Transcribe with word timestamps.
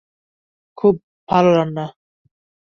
খুব 0.77 0.95
ভালো 1.29 1.49
রান্না। 1.53 1.85